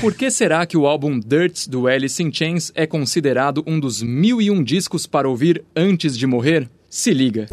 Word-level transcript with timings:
Por 0.00 0.14
que 0.14 0.30
será 0.30 0.64
que 0.64 0.76
o 0.76 0.86
álbum 0.86 1.18
Dirt 1.18 1.66
do 1.66 1.88
Alice 1.88 2.22
in 2.22 2.32
Chains 2.32 2.70
é 2.72 2.86
considerado 2.86 3.64
um 3.66 3.80
dos 3.80 4.00
mil 4.00 4.40
e 4.40 4.48
um 4.48 4.62
discos 4.62 5.08
para 5.08 5.28
ouvir 5.28 5.64
antes 5.74 6.16
de 6.16 6.24
morrer? 6.24 6.70
Se 6.88 7.12
liga. 7.12 7.48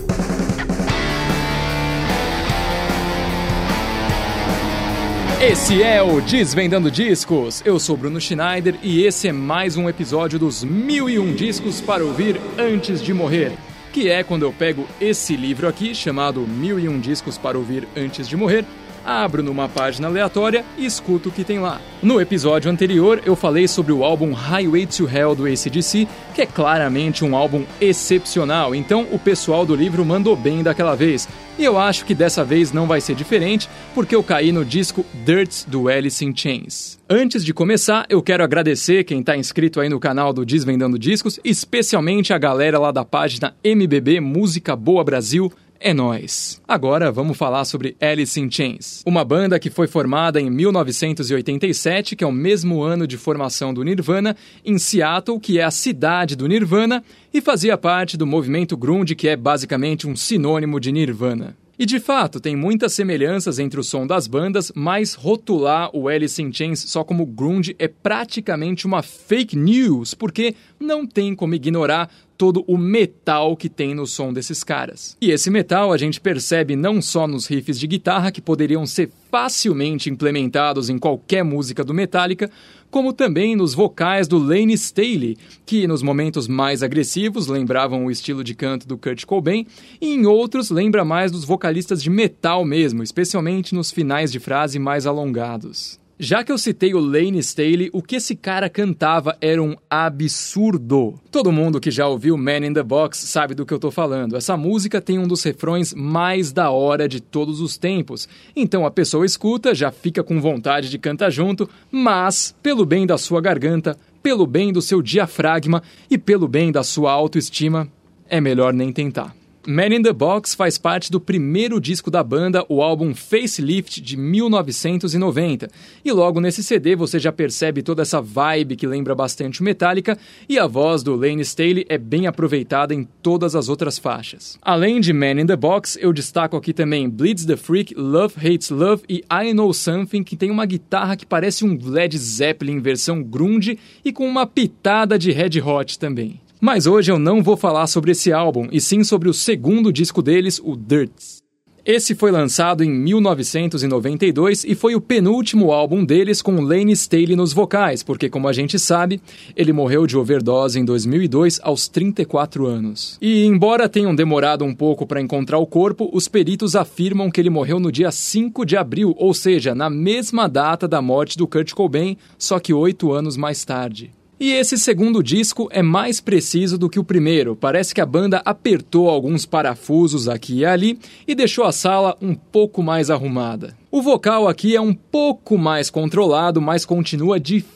Esse 5.42 5.82
é 5.82 6.04
o 6.04 6.22
Desvendando 6.22 6.92
Discos. 6.92 7.64
Eu 7.66 7.80
sou 7.80 7.98
Bruno 7.98 8.22
Schneider 8.22 8.76
e 8.84 9.02
esse 9.02 9.28
é 9.28 9.32
mais 9.32 9.76
um 9.76 9.90
episódio 9.90 10.38
dos 10.38 10.64
mil 10.64 11.10
e 11.10 11.18
um 11.18 11.34
discos 11.34 11.82
para 11.82 12.06
ouvir 12.06 12.40
antes 12.60 13.02
de 13.02 13.12
morrer. 13.12 13.54
Que 13.92 14.10
é 14.10 14.24
quando 14.24 14.44
eu 14.44 14.54
pego 14.54 14.86
esse 15.02 15.36
livro 15.36 15.68
aqui, 15.68 15.96
chamado 15.96 16.42
Mil 16.42 16.78
e 16.78 16.90
um 16.90 17.00
Discos 17.00 17.38
para 17.38 17.58
Ouvir 17.58 17.88
Antes 17.96 18.28
de 18.28 18.36
Morrer, 18.36 18.66
abro 19.06 19.44
numa 19.44 19.70
página 19.70 20.08
aleatória 20.08 20.66
e 20.78 20.86
escuto 20.86 21.30
o 21.30 21.32
que 21.32 21.44
tem 21.44 21.60
lá. 21.60 21.80
No 22.02 22.20
episódio 22.20 22.70
anterior, 22.72 23.22
eu 23.26 23.36
falei 23.36 23.68
sobre 23.68 23.94
o 23.94 24.04
álbum 24.04 24.34
Highway 24.34 24.86
to 24.86 25.08
Hell 25.08 25.36
do 25.36 25.46
ACDC, 25.46 26.08
que 26.34 26.42
é 26.42 26.46
claramente 26.46 27.24
um 27.24 27.36
álbum 27.36 27.64
excepcional, 27.80 28.74
então 28.74 29.08
o 29.12 29.20
pessoal 29.20 29.66
do 29.66 29.76
livro 29.76 30.04
mandou 30.04 30.36
bem 30.36 30.64
daquela 30.64 30.96
vez. 30.96 31.28
E 31.58 31.64
eu 31.64 31.80
acho 31.80 32.04
que 32.04 32.14
dessa 32.14 32.44
vez 32.44 32.74
não 32.74 32.86
vai 32.86 33.00
ser 33.00 33.16
diferente, 33.16 33.70
porque 33.94 34.14
eu 34.14 34.22
caí 34.22 34.52
no 34.52 34.66
disco 34.66 35.06
Dirt 35.26 35.66
do 35.68 35.88
Alice 35.88 36.24
in 36.24 36.36
Chains. 36.36 37.00
Antes 37.10 37.46
de 37.46 37.54
começar, 37.54 38.06
eu 38.10 38.22
quero 38.22 38.44
agradecer 38.44 39.06
quem 39.06 39.22
está 39.22 39.38
inscrito 39.38 39.80
aí 39.80 39.88
no 39.88 40.00
canal 40.00 40.34
do 40.34 40.46
Desvendando 40.46 41.00
Discos, 41.00 41.40
especialmente 41.46 42.34
a 42.34 42.38
galera 42.38 42.78
lá 42.78 42.92
da 42.92 43.06
página 43.06 43.56
MBB 43.64 44.20
Música 44.20 44.76
Boa 44.76 45.04
Brasil, 45.04 45.50
é 45.80 45.94
nós. 45.94 46.62
Agora 46.68 47.12
vamos 47.12 47.38
falar 47.38 47.66
sobre 47.66 47.96
Alice 48.02 48.40
in 48.40 48.50
Chains, 48.50 49.04
uma 49.06 49.24
banda 49.24 49.60
que 49.60 49.70
foi 49.70 49.88
formada 49.88 50.40
em 50.40 50.50
1987, 50.50 52.16
que 52.16 52.24
é 52.24 52.28
o 52.28 52.32
mesmo 52.32 52.82
ano 52.82 53.08
de 53.08 53.18
formação 53.18 53.74
do 53.74 53.84
Nirvana, 53.84 54.36
em 54.64 54.78
Seattle, 54.78 55.40
que 55.40 55.60
é 55.60 55.64
a 55.64 55.72
cidade 55.72 56.36
do 56.36 56.48
Nirvana, 56.48 57.04
e 57.34 57.42
fazia 57.42 57.78
parte 57.78 58.18
do 58.18 58.26
movimento 58.26 58.78
grunge, 58.78 59.16
que 59.16 59.28
é 59.28 59.36
basicamente 59.36 60.08
um 60.08 60.16
sinônimo 60.16 60.80
de 60.80 60.92
Nirvana. 60.92 61.56
E 61.78 61.86
de 61.86 62.00
fato, 62.00 62.40
tem 62.40 62.56
muitas 62.56 62.94
semelhanças 62.94 63.60
entre 63.60 63.80
o 63.80 63.84
som 63.84 64.08
das 64.08 64.28
bandas, 64.28 64.72
mas 64.74 65.14
rotular 65.14 65.90
o 65.94 66.08
Alice 66.08 66.42
in 66.42 66.52
Chains 66.52 66.80
só 66.80 67.04
como 67.04 67.26
grunge 67.26 67.76
é 67.78 67.88
praticamente 67.88 68.86
uma 68.86 69.04
fake 69.04 69.58
news, 69.58 70.14
porque 70.14 70.56
não 70.80 71.06
tem 71.06 71.36
como 71.36 71.54
ignorar 71.54 72.10
todo 72.38 72.64
o 72.68 72.78
metal 72.78 73.56
que 73.56 73.70
tem 73.70 73.94
no 73.94 74.06
som 74.06 74.32
desses 74.32 74.64
caras. 74.64 75.18
E 75.22 75.32
esse 75.32 75.50
metal 75.50 75.92
a 75.92 75.98
gente 75.98 76.20
percebe 76.20 76.76
não 76.76 77.02
só 77.02 77.28
nos 77.28 77.48
riffs 77.48 77.80
de 77.80 77.88
guitarra 77.88 78.32
que 78.32 78.42
poderiam 78.42 78.86
ser 78.86 79.10
facilmente 79.30 80.10
implementados 80.10 80.90
em 80.90 80.98
qualquer 80.98 81.44
música 81.44 81.84
do 81.84 81.94
Metallica, 81.94 82.50
como 82.96 83.12
também 83.12 83.58
nos 83.58 83.74
vocais 83.74 84.26
do 84.26 84.38
Lane 84.38 84.72
Staley, 84.72 85.36
que 85.66 85.86
nos 85.86 86.02
momentos 86.02 86.48
mais 86.48 86.82
agressivos 86.82 87.48
lembravam 87.48 88.06
o 88.06 88.10
estilo 88.10 88.42
de 88.42 88.56
canto 88.56 88.88
do 88.88 88.98
Kurt 88.98 89.26
Cobain, 89.26 89.68
e 90.00 90.14
em 90.14 90.26
outros 90.26 90.70
lembra 90.70 91.04
mais 91.04 91.30
dos 91.30 91.44
vocalistas 91.44 92.02
de 92.02 92.10
metal 92.10 92.64
mesmo, 92.64 93.04
especialmente 93.04 93.76
nos 93.76 93.92
finais 93.92 94.32
de 94.32 94.40
frase 94.40 94.80
mais 94.80 95.06
alongados. 95.06 96.00
Já 96.18 96.46
que 96.46 96.52
eu 96.52 96.58
citei 96.58 96.94
o 96.94 97.00
Lane 97.00 97.40
Staley, 97.40 97.90
o 97.92 98.02
que 98.02 98.16
esse 98.16 98.38
cara 98.38 98.70
cantava 98.70 99.38
era 99.42 99.62
um 99.62 99.76
absurdo. 99.90 101.16
Todo 101.30 101.52
mundo 101.52 101.78
que 101.78 101.92
já 101.92 102.08
ouviu 102.08 102.38
Man 102.38 102.66
in 102.66 102.74
the 102.74 102.84
Box 102.84 103.18
sabe 103.18 103.54
do 103.54 103.66
que 103.66 103.74
eu 103.74 103.80
tô 103.80 103.92
falando. 103.92 104.38
Essa 104.38 104.56
música 104.56 105.02
tem 105.02 105.20
um 105.20 105.28
dos 105.28 105.44
refrões 105.44 105.94
mais 105.94 106.54
da 106.54 106.70
hora 106.70 107.06
de 107.10 107.20
todos 107.20 107.60
os 107.60 107.78
tempos. 107.78 108.30
Então 108.56 108.86
a 108.86 108.92
pessoa 108.92 109.26
escuta, 109.26 109.76
já 109.76 109.92
fica 109.92 110.24
com 110.24 110.40
vontade 110.40 110.90
de 110.90 110.98
cantar 110.98 111.30
junto, 111.30 111.70
mas, 111.92 112.56
pelo 112.64 112.86
bem 112.86 113.06
da 113.06 113.18
sua 113.18 113.42
garganta, 113.42 113.98
pelo 114.24 114.48
bem 114.48 114.72
do 114.72 114.82
seu 114.82 115.02
diafragma 115.02 115.84
e 116.10 116.18
pelo 116.18 116.48
bem 116.48 116.72
da 116.72 116.82
sua 116.82 117.12
autoestima, 117.12 117.90
é 118.30 118.40
melhor 118.40 118.74
nem 118.74 118.90
tentar. 118.94 119.36
Man 119.68 119.88
in 119.96 120.04
the 120.04 120.14
Box 120.14 120.54
faz 120.54 120.78
parte 120.78 121.12
do 121.12 121.20
primeiro 121.20 121.82
disco 121.82 122.12
da 122.12 122.24
banda, 122.24 122.64
o 122.70 122.84
álbum 122.84 123.16
Facelift 123.16 124.00
de 124.00 124.16
1990. 124.16 125.68
E 126.04 126.12
logo 126.12 126.40
nesse 126.40 126.62
CD 126.62 126.96
você 126.96 127.18
já 127.18 127.32
percebe 127.32 127.82
toda 127.82 128.04
essa 128.04 128.22
vibe 128.22 128.76
que 128.76 128.86
lembra 128.86 129.16
bastante 129.16 129.64
Metallica 129.64 130.20
e 130.48 130.60
a 130.60 130.68
voz 130.68 131.02
do 131.02 131.16
Lane 131.16 131.42
Staley 131.42 131.84
é 131.90 131.98
bem 131.98 132.28
aproveitada 132.28 132.94
em 132.94 133.08
todas 133.24 133.56
as 133.56 133.68
outras 133.68 133.98
faixas. 133.98 134.60
Além 134.62 135.00
de 135.00 135.12
Man 135.12 135.42
in 135.42 135.48
the 135.48 135.56
Box, 135.56 135.98
eu 136.00 136.14
destaco 136.14 136.56
aqui 136.56 136.72
também 136.72 137.10
Bleeds 137.10 137.46
the 137.46 137.58
Freak, 137.58 137.96
Love 137.96 138.36
Hates 138.38 138.70
Love 138.70 139.02
e 139.10 139.24
I 139.32 139.52
Know 139.52 139.74
Something, 139.74 140.24
que 140.24 140.38
tem 140.38 140.52
uma 140.52 140.68
guitarra 140.68 141.16
que 141.16 141.26
parece 141.26 141.66
um 141.66 141.76
Led 141.82 142.16
Zeppelin 142.16 142.80
versão 142.80 143.24
grunge 143.24 143.80
e 144.04 144.14
com 144.14 144.28
uma 144.28 144.46
pitada 144.46 145.18
de 145.18 145.32
Red 145.32 145.60
Hot 145.60 145.98
também. 145.98 146.45
Mas 146.66 146.88
hoje 146.88 147.12
eu 147.12 147.20
não 147.20 147.44
vou 147.44 147.56
falar 147.56 147.86
sobre 147.86 148.10
esse 148.10 148.34
álbum, 148.34 148.68
e 148.72 148.82
sim 148.82 149.04
sobre 149.04 149.30
o 149.30 149.34
segundo 149.36 149.94
disco 149.94 150.20
deles, 150.20 150.60
o 150.64 150.76
Dirts. 150.76 151.38
Esse 151.86 152.16
foi 152.16 152.32
lançado 152.32 152.84
em 152.84 152.90
1992 152.90 154.64
e 154.64 154.74
foi 154.74 154.96
o 154.96 155.00
penúltimo 155.00 155.72
álbum 155.72 156.04
deles 156.04 156.42
com 156.42 156.60
Lane 156.62 156.94
Staley 156.94 157.36
nos 157.36 157.54
vocais, 157.54 158.02
porque, 158.02 158.32
como 158.32 158.48
a 158.48 158.52
gente 158.52 158.80
sabe, 158.80 159.22
ele 159.56 159.72
morreu 159.72 160.08
de 160.08 160.18
overdose 160.18 160.80
em 160.80 160.84
2002 160.84 161.60
aos 161.62 161.88
34 161.88 162.66
anos. 162.66 163.20
E, 163.22 163.46
embora 163.46 163.88
tenham 163.88 164.16
demorado 164.16 164.66
um 164.66 164.74
pouco 164.74 165.06
para 165.06 165.22
encontrar 165.22 165.60
o 165.60 165.68
corpo, 165.68 166.10
os 166.12 166.28
peritos 166.28 166.76
afirmam 166.76 167.30
que 167.30 167.40
ele 167.40 167.52
morreu 167.52 167.80
no 167.80 167.92
dia 167.92 168.10
5 168.10 168.66
de 168.66 168.76
abril, 168.76 169.14
ou 169.20 169.36
seja, 169.36 169.76
na 169.76 169.88
mesma 169.88 170.50
data 170.50 170.88
da 170.88 171.00
morte 171.00 171.38
do 171.38 171.48
Kurt 171.48 171.74
Cobain, 171.74 172.18
só 172.40 172.60
que 172.60 172.74
oito 172.74 173.12
anos 173.12 173.38
mais 173.38 173.64
tarde. 173.64 174.15
E 174.38 174.52
esse 174.52 174.78
segundo 174.78 175.24
disco 175.24 175.70
é 175.72 175.82
mais 175.82 176.20
preciso 176.20 176.78
do 176.78 176.90
que 176.90 177.00
o 177.00 177.04
primeiro. 177.04 177.56
Parece 177.56 177.96
que 177.96 178.02
a 178.02 178.06
banda 178.06 178.42
apertou 178.44 179.10
alguns 179.10 179.46
parafusos 179.46 180.28
aqui 180.28 180.60
e 180.60 180.66
ali 180.66 181.00
e 181.26 181.34
deixou 181.34 181.64
a 181.64 181.72
sala 181.72 182.18
um 182.22 182.36
pouco 182.36 182.84
mais 182.84 183.10
arrumada. 183.10 183.78
O 183.90 184.02
vocal 184.02 184.48
aqui 184.48 184.76
é 184.76 184.82
um 184.82 184.94
pouco 184.94 185.58
mais 185.58 185.90
controlado, 185.90 186.62
mas 186.62 186.86
continua 186.86 187.40
difícil 187.40 187.75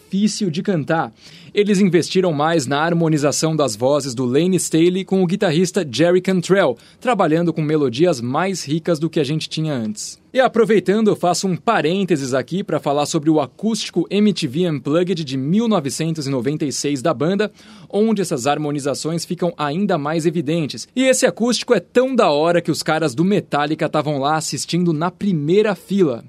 de 0.51 0.63
cantar. 0.63 1.13
Eles 1.53 1.79
investiram 1.79 2.31
mais 2.31 2.67
na 2.67 2.79
harmonização 2.79 3.55
das 3.55 3.75
vozes 3.75 4.13
do 4.13 4.25
Lane 4.25 4.57
Staley 4.57 5.03
com 5.03 5.23
o 5.23 5.27
guitarrista 5.27 5.87
Jerry 5.89 6.21
Cantrell, 6.21 6.77
trabalhando 6.99 7.51
com 7.51 7.61
melodias 7.61 8.21
mais 8.21 8.63
ricas 8.63 8.99
do 8.99 9.09
que 9.09 9.19
a 9.19 9.23
gente 9.23 9.49
tinha 9.49 9.73
antes. 9.73 10.19
E 10.31 10.39
aproveitando, 10.39 11.07
eu 11.07 11.15
faço 11.15 11.47
um 11.47 11.55
parênteses 11.55 12.35
aqui 12.35 12.63
para 12.63 12.79
falar 12.79 13.07
sobre 13.07 13.31
o 13.31 13.41
acústico 13.41 14.05
MTV 14.11 14.69
Unplugged 14.69 15.23
de 15.23 15.37
1996 15.37 17.01
da 17.01 17.13
banda, 17.13 17.51
onde 17.89 18.21
essas 18.21 18.45
harmonizações 18.45 19.25
ficam 19.25 19.51
ainda 19.57 19.97
mais 19.97 20.27
evidentes. 20.27 20.87
E 20.95 21.03
esse 21.03 21.25
acústico 21.25 21.73
é 21.73 21.79
tão 21.79 22.15
da 22.15 22.29
hora 22.29 22.61
que 22.61 22.69
os 22.69 22.83
caras 22.83 23.15
do 23.15 23.25
Metallica 23.25 23.87
estavam 23.87 24.19
lá 24.19 24.35
assistindo 24.35 24.93
na 24.93 25.09
primeira 25.09 25.73
fila 25.73 26.23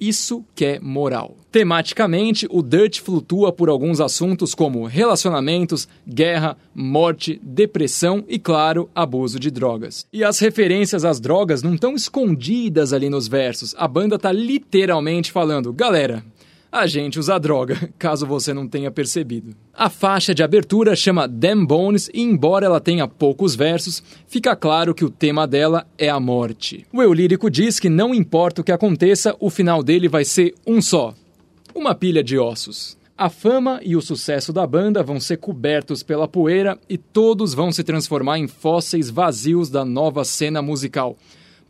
isso 0.00 0.44
que 0.54 0.64
é 0.64 0.80
moral. 0.80 1.36
Tematicamente, 1.52 2.46
o 2.48 2.62
Dirt 2.62 3.00
flutua 3.00 3.52
por 3.52 3.68
alguns 3.68 4.00
assuntos 4.00 4.54
como 4.54 4.86
relacionamentos, 4.86 5.88
guerra, 6.06 6.56
morte, 6.74 7.40
depressão 7.42 8.24
e, 8.28 8.38
claro, 8.38 8.88
abuso 8.94 9.38
de 9.38 9.50
drogas. 9.50 10.06
E 10.12 10.24
as 10.24 10.38
referências 10.38 11.04
às 11.04 11.20
drogas 11.20 11.62
não 11.62 11.74
estão 11.74 11.94
escondidas 11.94 12.92
ali 12.92 13.10
nos 13.10 13.28
versos. 13.28 13.74
A 13.76 13.86
banda 13.86 14.18
tá 14.18 14.32
literalmente 14.32 15.32
falando: 15.32 15.72
galera, 15.72 16.24
a 16.72 16.86
gente 16.86 17.18
usa 17.18 17.38
droga, 17.38 17.90
caso 17.98 18.26
você 18.26 18.54
não 18.54 18.68
tenha 18.68 18.90
percebido. 18.90 19.54
A 19.74 19.90
faixa 19.90 20.34
de 20.34 20.42
abertura 20.42 20.94
chama 20.94 21.26
Damn 21.26 21.66
Bones 21.66 22.08
e, 22.14 22.20
embora 22.20 22.66
ela 22.66 22.80
tenha 22.80 23.08
poucos 23.08 23.54
versos, 23.56 24.02
fica 24.28 24.54
claro 24.54 24.94
que 24.94 25.04
o 25.04 25.10
tema 25.10 25.46
dela 25.46 25.86
é 25.98 26.08
a 26.08 26.20
morte. 26.20 26.86
O 26.92 27.02
eu 27.02 27.12
lírico 27.12 27.50
diz 27.50 27.80
que 27.80 27.88
não 27.88 28.14
importa 28.14 28.60
o 28.60 28.64
que 28.64 28.72
aconteça, 28.72 29.34
o 29.40 29.50
final 29.50 29.82
dele 29.82 30.08
vai 30.08 30.24
ser 30.24 30.54
um 30.66 30.80
só: 30.80 31.14
uma 31.74 31.94
pilha 31.94 32.22
de 32.22 32.38
ossos. 32.38 32.98
A 33.18 33.28
fama 33.28 33.80
e 33.82 33.96
o 33.96 34.00
sucesso 34.00 34.50
da 34.50 34.66
banda 34.66 35.02
vão 35.02 35.20
ser 35.20 35.36
cobertos 35.36 36.02
pela 36.02 36.26
poeira 36.26 36.78
e 36.88 36.96
todos 36.96 37.52
vão 37.52 37.70
se 37.70 37.84
transformar 37.84 38.38
em 38.38 38.48
fósseis 38.48 39.10
vazios 39.10 39.68
da 39.68 39.84
nova 39.84 40.24
cena 40.24 40.62
musical. 40.62 41.18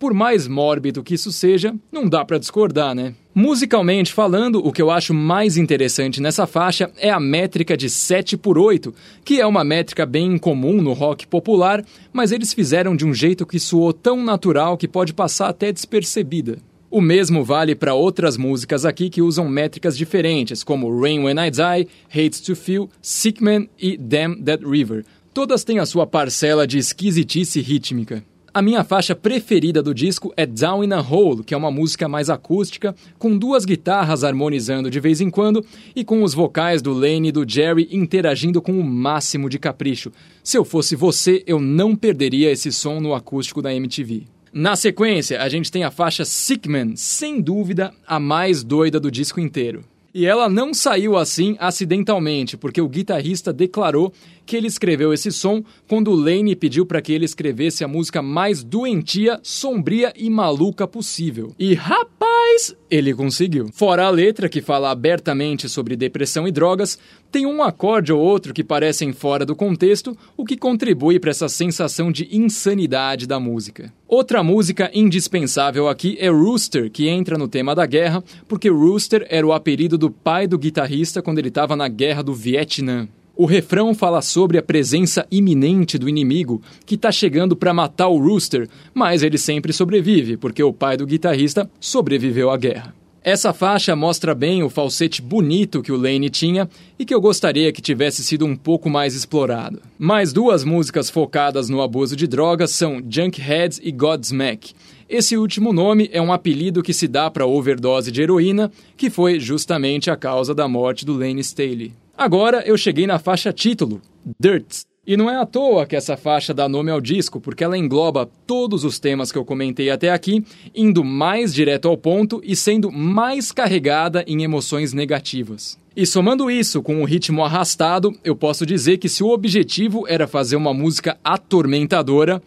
Por 0.00 0.14
mais 0.14 0.49
mórbido 0.49 1.02
que 1.02 1.12
isso 1.12 1.31
seja, 1.31 1.75
não 1.93 2.08
dá 2.08 2.25
para 2.25 2.38
discordar, 2.38 2.94
né? 2.94 3.14
Musicalmente 3.35 4.14
falando, 4.14 4.67
o 4.67 4.73
que 4.73 4.81
eu 4.81 4.91
acho 4.91 5.12
mais 5.12 5.58
interessante 5.58 6.23
nessa 6.23 6.47
faixa 6.47 6.91
é 6.97 7.11
a 7.11 7.20
métrica 7.20 7.76
de 7.76 7.91
7 7.91 8.38
por 8.38 8.56
8, 8.56 8.94
que 9.23 9.43
é 9.43 9.47
uma 9.47 9.62
métrica 9.62 10.06
bem 10.06 10.37
incomum 10.37 10.81
no 10.81 10.94
rock 10.94 11.26
popular, 11.26 11.85
mas 12.14 12.32
eles 12.32 12.55
fizeram 12.55 12.97
de 12.97 13.05
um 13.05 13.12
jeito 13.12 13.44
que 13.44 13.61
soou 13.61 13.93
tão 13.93 14.25
natural 14.25 14.79
que 14.79 14.88
pode 14.88 15.12
passar 15.12 15.50
até 15.50 15.70
despercebida. 15.70 16.56
O 16.91 17.03
mesmo 17.03 17.44
vale 17.44 17.75
para 17.75 17.93
outras 17.93 18.38
músicas 18.38 18.87
aqui 18.87 19.11
que 19.11 19.20
usam 19.20 19.50
métricas 19.50 19.99
diferentes, 19.99 20.64
como 20.64 20.99
Rain 20.99 21.25
When 21.25 21.37
I 21.37 21.50
Die, 21.50 21.88
Hates 22.08 22.41
to 22.41 22.56
Feel, 22.56 22.88
Sick 23.03 23.44
Man 23.44 23.67
e 23.79 23.99
Damn 23.99 24.43
That 24.44 24.64
River. 24.64 25.05
Todas 25.35 25.62
têm 25.62 25.79
a 25.79 25.85
sua 25.85 26.06
parcela 26.06 26.67
de 26.67 26.79
esquisitice 26.79 27.61
rítmica. 27.61 28.25
A 28.52 28.61
minha 28.61 28.82
faixa 28.82 29.14
preferida 29.14 29.81
do 29.81 29.94
disco 29.94 30.32
é 30.37 30.44
Down 30.44 30.82
in 30.82 30.93
a 30.93 31.00
Hole, 31.00 31.44
que 31.44 31.55
é 31.55 31.56
uma 31.56 31.70
música 31.70 32.08
mais 32.08 32.29
acústica, 32.29 32.93
com 33.17 33.38
duas 33.38 33.64
guitarras 33.64 34.25
harmonizando 34.25 34.91
de 34.91 34.99
vez 34.99 35.20
em 35.20 35.31
quando 35.31 35.64
e 35.94 36.05
com 36.05 36.25
os 36.25 36.35
vocais 36.35 36.82
do 36.82 36.93
Lane 36.93 37.29
e 37.29 37.32
do 37.32 37.49
Jerry 37.49 37.88
interagindo 37.93 38.61
com 38.61 38.73
o 38.73 38.82
máximo 38.82 39.49
de 39.49 39.56
capricho. 39.56 40.11
Se 40.43 40.58
eu 40.58 40.64
fosse 40.64 40.97
você, 40.97 41.44
eu 41.47 41.61
não 41.61 41.94
perderia 41.94 42.50
esse 42.50 42.73
som 42.73 42.99
no 42.99 43.14
acústico 43.14 43.62
da 43.62 43.73
MTV. 43.73 44.25
Na 44.53 44.75
sequência, 44.75 45.41
a 45.41 45.49
gente 45.49 45.70
tem 45.70 45.85
a 45.85 45.91
faixa 45.93 46.25
Sickman, 46.25 46.96
sem 46.96 47.41
dúvida 47.41 47.93
a 48.05 48.19
mais 48.19 48.64
doida 48.64 48.99
do 48.99 49.12
disco 49.12 49.38
inteiro. 49.38 49.85
E 50.12 50.26
ela 50.26 50.48
não 50.48 50.74
saiu 50.74 51.16
assim 51.16 51.56
acidentalmente, 51.60 52.56
porque 52.56 52.80
o 52.80 52.88
guitarrista 52.88 53.52
declarou 53.52 54.12
que 54.44 54.56
ele 54.56 54.66
escreveu 54.66 55.12
esse 55.12 55.30
som 55.30 55.62
quando 55.88 56.12
Lane 56.12 56.56
pediu 56.56 56.84
para 56.84 57.00
que 57.00 57.12
ele 57.12 57.24
escrevesse 57.24 57.84
a 57.84 57.88
música 57.88 58.20
mais 58.20 58.64
doentia, 58.64 59.38
sombria 59.42 60.12
e 60.16 60.28
maluca 60.28 60.86
possível. 60.86 61.54
E 61.56 61.74
rapaz, 61.74 62.74
ele 62.90 63.14
conseguiu. 63.14 63.69
Fora 63.72 64.04
a 64.04 64.10
letra, 64.10 64.48
que 64.48 64.60
fala 64.60 64.90
abertamente 64.90 65.69
sobre 65.69 65.96
depressão 65.96 66.48
e 66.48 66.50
drogas, 66.50 66.98
tem 67.31 67.46
um 67.46 67.62
acorde 67.62 68.12
ou 68.12 68.20
outro 68.20 68.52
que 68.52 68.64
parecem 68.64 69.12
fora 69.12 69.46
do 69.46 69.54
contexto, 69.54 70.16
o 70.37 70.44
que 70.44 70.56
contribui 70.56 71.20
para 71.20 71.31
essa 71.31 71.48
sensação 71.48 72.10
de 72.10 72.28
insanidade 72.37 73.26
da 73.26 73.38
música. 73.38 73.92
Outra 74.08 74.42
música 74.42 74.90
indispensável 74.92 75.88
aqui 75.88 76.16
é 76.19 76.28
Rooster, 76.28 76.90
que 76.90 77.08
entra 77.08 77.38
no 77.38 77.46
tema 77.46 77.75
da 77.75 77.87
guerra, 77.87 78.25
porque 78.48 78.69
Rooster 78.69 79.26
era 79.31 79.46
o 79.46 79.52
apelido 79.52 79.96
do 79.96 80.10
pai 80.10 80.46
do 80.46 80.58
guitarrista 80.58 81.22
quando 81.22 81.38
ele 81.38 81.48
estava 81.48 81.76
na 81.76 81.86
guerra 81.86 82.22
do 82.22 82.34
Vietnã. 82.34 83.08
O 83.40 83.46
refrão 83.46 83.94
fala 83.94 84.20
sobre 84.20 84.58
a 84.58 84.62
presença 84.62 85.26
iminente 85.31 85.96
do 85.96 86.10
inimigo 86.10 86.60
que 86.84 86.94
está 86.94 87.10
chegando 87.10 87.56
para 87.56 87.72
matar 87.72 88.08
o 88.08 88.19
Rooster, 88.19 88.69
mas 88.92 89.22
ele 89.22 89.38
sempre 89.38 89.72
sobrevive, 89.72 90.37
porque 90.37 90.62
o 90.62 90.75
pai 90.75 90.98
do 90.98 91.06
guitarrista 91.06 91.66
sobreviveu 91.81 92.50
à 92.50 92.58
guerra. 92.58 92.94
Essa 93.25 93.54
faixa 93.54 93.96
mostra 93.96 94.34
bem 94.34 94.62
o 94.62 94.69
falsete 94.69 95.22
bonito 95.22 95.81
que 95.81 95.90
o 95.90 95.96
Lane 95.96 96.28
tinha 96.28 96.69
e 96.98 97.06
que 97.06 97.14
eu 97.14 97.20
gostaria 97.20 97.72
que 97.72 97.81
tivesse 97.81 98.22
sido 98.22 98.44
um 98.44 98.54
pouco 98.54 98.90
mais 98.90 99.14
explorado. 99.14 99.81
Mais 99.98 100.34
duas 100.34 100.62
músicas 100.62 101.08
focadas 101.08 101.70
no 101.70 101.81
abuso 101.81 102.14
de 102.14 102.26
drogas 102.26 102.72
são 102.72 103.02
Junkhead 103.08 103.81
e 103.82 103.90
Godsmack. 103.90 104.75
Esse 105.08 105.38
último 105.38 105.72
nome 105.72 106.10
é 106.12 106.20
um 106.20 106.31
apelido 106.31 106.82
que 106.82 106.93
se 106.93 107.08
dá 107.08 107.31
para 107.31 107.46
overdose 107.46 108.12
de 108.12 108.20
heroína, 108.20 108.70
que 108.98 109.08
foi 109.08 109.40
justamente 109.40 110.10
a 110.10 110.16
causa 110.16 110.54
da 110.54 110.69
morte 110.69 111.06
do 111.06 111.16
Lane 111.16 111.40
Staley. 111.40 111.94
Agora 112.20 112.62
eu 112.67 112.76
cheguei 112.76 113.06
na 113.06 113.19
faixa 113.19 113.50
título, 113.50 113.99
Dirt. 114.38 114.82
E 115.06 115.17
não 115.17 115.31
é 115.31 115.37
à 115.37 115.46
toa 115.46 115.87
que 115.87 115.96
essa 115.96 116.19
faixa 116.19 116.52
dá 116.52 116.69
nome 116.69 116.90
ao 116.90 117.00
disco, 117.00 117.40
porque 117.40 117.64
ela 117.64 117.78
engloba 117.78 118.28
todos 118.46 118.84
os 118.84 118.99
temas 118.99 119.32
que 119.32 119.38
eu 119.38 119.44
comentei 119.44 119.88
até 119.88 120.11
aqui, 120.11 120.44
indo 120.75 121.02
mais 121.02 121.55
direto 121.55 121.88
ao 121.88 121.96
ponto 121.96 122.38
e 122.44 122.55
sendo 122.55 122.93
mais 122.93 123.50
carregada 123.50 124.22
em 124.26 124.43
emoções 124.43 124.93
negativas. 124.93 125.78
E 125.96 126.05
somando 126.05 126.50
isso 126.50 126.82
com 126.82 127.00
o 127.00 127.06
ritmo 127.06 127.43
arrastado, 127.43 128.14
eu 128.22 128.37
posso 128.37 128.67
dizer 128.67 128.99
que 128.99 129.08
se 129.08 129.25
o 129.25 129.31
objetivo 129.31 130.06
era 130.06 130.28
fazer 130.28 130.56
uma 130.56 130.75
música 130.75 131.17
atormentadora, 131.25 132.43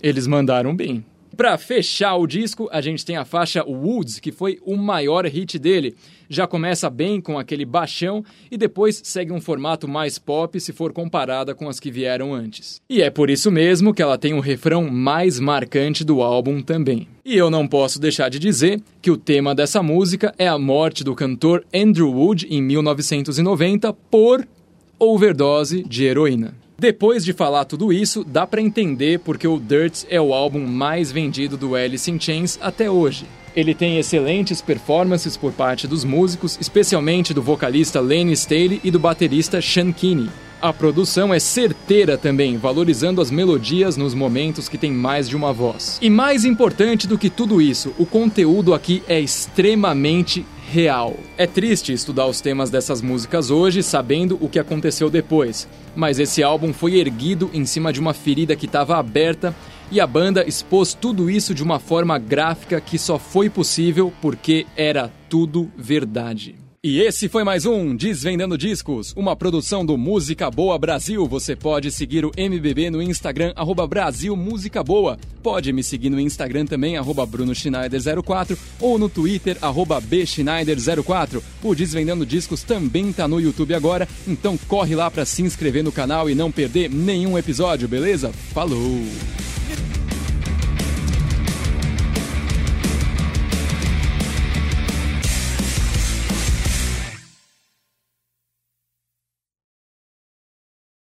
eles 0.00 0.28
mandaram 0.28 0.76
bem. 0.76 1.04
Para 1.38 1.56
fechar 1.56 2.16
o 2.16 2.26
disco, 2.26 2.68
a 2.72 2.80
gente 2.80 3.06
tem 3.06 3.16
a 3.16 3.24
faixa 3.24 3.62
Woods, 3.62 4.18
que 4.18 4.32
foi 4.32 4.58
o 4.60 4.76
maior 4.76 5.24
hit 5.24 5.56
dele. 5.56 5.94
Já 6.28 6.48
começa 6.48 6.90
bem 6.90 7.20
com 7.20 7.38
aquele 7.38 7.64
baixão 7.64 8.24
e 8.50 8.56
depois 8.56 9.00
segue 9.04 9.30
um 9.30 9.40
formato 9.40 9.86
mais 9.86 10.18
pop 10.18 10.58
se 10.58 10.72
for 10.72 10.92
comparada 10.92 11.54
com 11.54 11.68
as 11.68 11.78
que 11.78 11.92
vieram 11.92 12.34
antes. 12.34 12.80
E 12.90 13.00
é 13.00 13.08
por 13.08 13.30
isso 13.30 13.52
mesmo 13.52 13.94
que 13.94 14.02
ela 14.02 14.18
tem 14.18 14.34
o 14.34 14.40
refrão 14.40 14.90
mais 14.90 15.38
marcante 15.38 16.02
do 16.02 16.22
álbum 16.22 16.60
também. 16.60 17.06
E 17.24 17.36
eu 17.36 17.48
não 17.48 17.68
posso 17.68 18.00
deixar 18.00 18.28
de 18.28 18.40
dizer 18.40 18.82
que 19.00 19.12
o 19.12 19.16
tema 19.16 19.54
dessa 19.54 19.80
música 19.80 20.34
é 20.36 20.48
a 20.48 20.58
morte 20.58 21.04
do 21.04 21.14
cantor 21.14 21.64
Andrew 21.72 22.12
Wood 22.12 22.48
em 22.50 22.60
1990 22.60 23.92
por 23.92 24.44
overdose 24.98 25.84
de 25.84 26.04
heroína. 26.04 26.67
Depois 26.80 27.24
de 27.24 27.32
falar 27.32 27.64
tudo 27.64 27.92
isso, 27.92 28.22
dá 28.22 28.46
para 28.46 28.60
entender 28.60 29.18
porque 29.18 29.48
o 29.48 29.58
Dirt 29.58 30.04
é 30.08 30.20
o 30.20 30.32
álbum 30.32 30.64
mais 30.64 31.10
vendido 31.10 31.56
do 31.56 31.74
Alice 31.74 32.08
in 32.08 32.20
Chains 32.20 32.56
até 32.62 32.88
hoje. 32.88 33.26
Ele 33.56 33.74
tem 33.74 33.98
excelentes 33.98 34.62
performances 34.62 35.36
por 35.36 35.50
parte 35.50 35.88
dos 35.88 36.04
músicos, 36.04 36.56
especialmente 36.60 37.34
do 37.34 37.42
vocalista 37.42 38.00
Lane 38.00 38.30
Staley 38.30 38.80
e 38.84 38.92
do 38.92 39.00
baterista 39.00 39.60
Sean 39.60 39.90
Kinney. 39.90 40.30
A 40.62 40.72
produção 40.72 41.34
é 41.34 41.40
certeira 41.40 42.16
também, 42.16 42.56
valorizando 42.56 43.20
as 43.20 43.28
melodias 43.28 43.96
nos 43.96 44.14
momentos 44.14 44.68
que 44.68 44.78
tem 44.78 44.92
mais 44.92 45.28
de 45.28 45.34
uma 45.34 45.52
voz. 45.52 45.98
E 46.00 46.08
mais 46.08 46.44
importante 46.44 47.08
do 47.08 47.18
que 47.18 47.28
tudo 47.28 47.60
isso, 47.60 47.92
o 47.98 48.06
conteúdo 48.06 48.72
aqui 48.72 49.02
é 49.08 49.18
extremamente 49.18 50.46
real. 50.70 51.16
É 51.36 51.46
triste 51.46 51.92
estudar 51.92 52.26
os 52.26 52.40
temas 52.40 52.68
dessas 52.70 53.00
músicas 53.00 53.50
hoje 53.50 53.82
sabendo 53.82 54.38
o 54.40 54.48
que 54.48 54.58
aconteceu 54.58 55.08
depois, 55.08 55.66
mas 55.96 56.18
esse 56.18 56.42
álbum 56.42 56.72
foi 56.72 56.96
erguido 56.96 57.50
em 57.54 57.64
cima 57.64 57.92
de 57.92 58.00
uma 58.00 58.12
ferida 58.12 58.54
que 58.54 58.66
estava 58.66 58.98
aberta 58.98 59.54
e 59.90 60.00
a 60.00 60.06
banda 60.06 60.46
expôs 60.46 60.92
tudo 60.92 61.30
isso 61.30 61.54
de 61.54 61.62
uma 61.62 61.78
forma 61.78 62.18
gráfica 62.18 62.80
que 62.80 62.98
só 62.98 63.18
foi 63.18 63.48
possível 63.48 64.12
porque 64.20 64.66
era 64.76 65.10
tudo 65.28 65.70
verdade. 65.76 66.67
E 66.80 67.00
esse 67.00 67.28
foi 67.28 67.42
mais 67.42 67.66
um 67.66 67.96
Desvendando 67.96 68.56
Discos, 68.56 69.12
uma 69.16 69.34
produção 69.34 69.84
do 69.84 69.98
Música 69.98 70.48
Boa 70.48 70.78
Brasil. 70.78 71.26
Você 71.26 71.56
pode 71.56 71.90
seguir 71.90 72.24
o 72.24 72.30
MBB 72.36 72.88
no 72.88 73.02
Instagram, 73.02 73.52
arroba 73.56 73.84
Brasil 73.84 74.36
Música 74.36 74.84
Boa. 74.84 75.18
Pode 75.42 75.72
me 75.72 75.82
seguir 75.82 76.08
no 76.08 76.20
Instagram 76.20 76.66
também, 76.66 76.96
arroba 76.96 77.26
Bruno 77.26 77.50
Schneider04 77.50 78.56
ou 78.80 78.96
no 78.96 79.08
Twitter, 79.08 79.58
arroba 79.60 80.00
Bschneider04. 80.00 81.42
O 81.64 81.74
Desvendando 81.74 82.24
Discos 82.24 82.62
também 82.62 83.12
tá 83.12 83.26
no 83.26 83.40
YouTube 83.40 83.74
agora, 83.74 84.08
então 84.24 84.56
corre 84.68 84.94
lá 84.94 85.10
para 85.10 85.24
se 85.24 85.42
inscrever 85.42 85.82
no 85.82 85.90
canal 85.90 86.30
e 86.30 86.34
não 86.36 86.52
perder 86.52 86.88
nenhum 86.88 87.36
episódio, 87.36 87.88
beleza? 87.88 88.30
Falou! 88.54 89.02